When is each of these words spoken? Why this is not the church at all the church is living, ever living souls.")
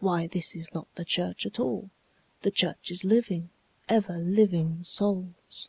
Why 0.00 0.26
this 0.26 0.56
is 0.56 0.74
not 0.74 0.92
the 0.96 1.04
church 1.04 1.46
at 1.46 1.60
all 1.60 1.90
the 2.42 2.50
church 2.50 2.90
is 2.90 3.04
living, 3.04 3.50
ever 3.88 4.18
living 4.18 4.82
souls.") 4.82 5.68